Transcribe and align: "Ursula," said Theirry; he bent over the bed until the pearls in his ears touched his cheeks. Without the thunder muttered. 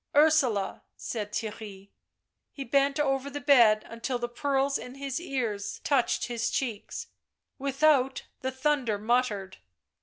"Ursula," 0.15 0.81
said 0.97 1.31
Theirry; 1.31 1.89
he 2.51 2.63
bent 2.63 2.99
over 2.99 3.29
the 3.29 3.39
bed 3.39 3.85
until 3.87 4.17
the 4.17 4.27
pearls 4.27 4.79
in 4.79 4.95
his 4.95 5.19
ears 5.19 5.79
touched 5.83 6.25
his 6.25 6.49
cheeks. 6.49 7.05
Without 7.59 8.23
the 8.39 8.49
thunder 8.49 8.97
muttered. 8.97 9.57